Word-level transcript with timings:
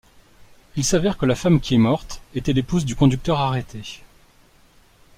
Il 0.77 0.83
s'avère 0.83 1.15
que 1.15 1.27
la 1.27 1.35
femme 1.35 1.59
qui 1.59 1.75
est 1.75 1.77
morte 1.77 2.23
était 2.33 2.53
l'épouse 2.53 2.85
du 2.85 2.95
conducteur 2.95 3.39
arrêté. 3.39 4.01